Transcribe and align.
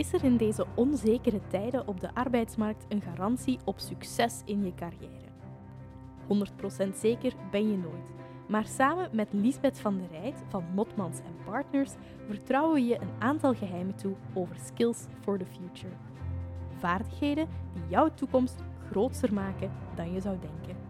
is 0.00 0.12
er 0.12 0.24
in 0.24 0.36
deze 0.36 0.66
onzekere 0.74 1.40
tijden 1.48 1.88
op 1.88 2.00
de 2.00 2.14
arbeidsmarkt 2.14 2.84
een 2.88 3.02
garantie 3.02 3.58
op 3.64 3.78
succes 3.78 4.42
in 4.44 4.64
je 4.64 4.74
carrière. 4.74 5.28
100% 6.88 6.94
zeker 6.96 7.32
ben 7.50 7.70
je 7.70 7.76
nooit. 7.76 8.10
Maar 8.48 8.66
samen 8.66 9.08
met 9.12 9.28
Lisbeth 9.30 9.80
van 9.80 9.98
der 9.98 10.20
Rijt 10.20 10.42
van 10.48 10.64
Motmans 10.74 11.18
Partners 11.44 11.90
vertrouwen 12.26 12.74
we 12.74 12.84
je 12.84 13.00
een 13.00 13.12
aantal 13.18 13.54
geheimen 13.54 13.94
toe 13.94 14.14
over 14.34 14.56
skills 14.64 15.06
for 15.20 15.38
the 15.38 15.46
future. 15.46 15.92
Vaardigheden 16.78 17.48
die 17.72 17.82
jouw 17.88 18.14
toekomst 18.14 18.62
groter 18.90 19.34
maken 19.34 19.70
dan 19.94 20.12
je 20.12 20.20
zou 20.20 20.36
denken. 20.40 20.89